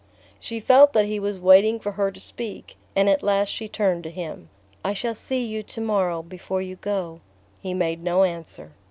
[0.39, 4.03] She felt that he was waiting for her to speak, and at last she turned
[4.05, 4.49] to him.
[4.83, 7.19] "I shall see you to morrow before you go..."
[7.59, 8.71] He made no answer.